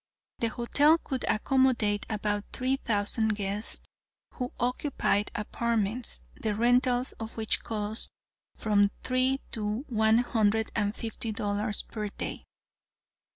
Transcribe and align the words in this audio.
The 0.39 0.47
hotel 0.47 0.97
could 0.97 1.25
accommodate 1.25 2.07
about 2.09 2.45
three 2.51 2.77
thousand 2.77 3.35
guests, 3.35 3.85
who 4.33 4.51
occupied 4.59 5.29
apartments, 5.35 6.25
the 6.33 6.55
rentals 6.55 7.11
of 7.19 7.37
which 7.37 7.61
cost 7.61 8.09
from 8.55 8.89
three 9.03 9.41
to 9.51 9.85
one 9.89 10.17
hundred 10.17 10.71
and 10.75 10.95
fifty 10.95 11.31
dollars 11.31 11.83
per 11.83 12.07
day. 12.07 12.45